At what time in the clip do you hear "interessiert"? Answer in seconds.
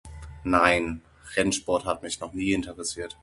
2.53-3.19